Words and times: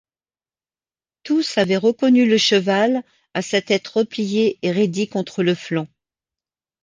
Tous 1.21 1.59
avaient 1.59 1.77
reconnu 1.77 2.27
le 2.27 2.39
cheval, 2.39 3.03
à 3.35 3.43
sa 3.43 3.61
tête 3.61 3.87
repliée 3.87 4.57
et 4.63 4.71
raidie 4.71 5.07
contre 5.07 5.43
le 5.43 5.53
flanc. 5.53 5.87